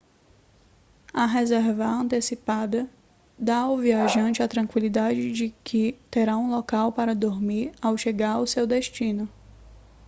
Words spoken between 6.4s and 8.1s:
local para dormir ao